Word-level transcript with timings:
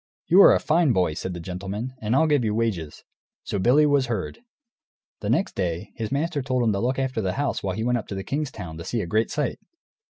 "You 0.25 0.41
are 0.41 0.51
a 0.55 0.59
fine 0.59 0.93
boy," 0.93 1.13
said 1.13 1.35
the 1.35 1.39
gentleman, 1.39 1.93
"and 1.99 2.15
I'll 2.15 2.25
give 2.25 2.43
you 2.43 2.55
wages." 2.55 3.03
So 3.43 3.59
Billy 3.59 3.85
was 3.85 4.07
herd. 4.07 4.39
The 5.19 5.29
next 5.29 5.53
day, 5.53 5.91
his 5.93 6.11
master 6.11 6.41
told 6.41 6.63
him 6.63 6.71
to 6.73 6.79
look 6.79 6.97
after 6.97 7.21
the 7.21 7.33
house 7.33 7.61
while 7.61 7.75
he 7.75 7.83
went 7.83 7.99
up 7.99 8.07
to 8.07 8.15
the 8.15 8.23
king's 8.23 8.49
town, 8.49 8.79
to 8.79 8.83
see 8.83 9.01
a 9.01 9.05
great 9.05 9.29
sight. 9.29 9.59